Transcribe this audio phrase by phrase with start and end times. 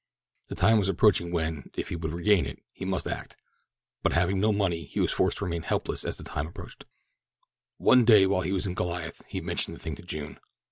[0.47, 3.37] The time was approaching when, if he would regain it, he must act;
[4.01, 6.85] but having no money, he was forced to remain helpless as the time approached.
[7.77, 10.39] One day while he was in Goliath he mentioned the thing to June.